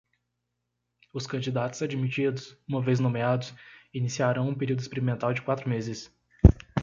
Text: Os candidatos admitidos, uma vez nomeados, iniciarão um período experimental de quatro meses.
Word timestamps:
Os 1.13 1.27
candidatos 1.27 1.83
admitidos, 1.83 2.57
uma 2.67 2.81
vez 2.81 2.99
nomeados, 2.99 3.53
iniciarão 3.93 4.49
um 4.49 4.55
período 4.57 4.79
experimental 4.81 5.31
de 5.31 5.43
quatro 5.43 5.69
meses. 5.69 6.11